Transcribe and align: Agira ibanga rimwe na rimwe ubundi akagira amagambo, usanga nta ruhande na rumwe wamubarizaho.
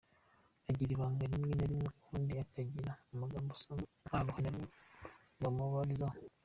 Agira 0.69 0.91
ibanga 0.93 1.23
rimwe 1.31 1.53
na 1.55 1.65
rimwe 1.69 1.87
ubundi 2.01 2.33
akagira 2.45 2.91
amagambo, 3.13 3.49
usanga 3.57 3.85
nta 4.05 4.17
ruhande 4.25 4.49
na 4.51 4.55
rumwe 4.61 4.75
wamubarizaho. 5.63 6.17